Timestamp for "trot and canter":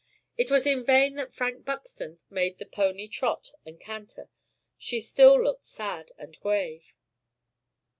3.07-4.29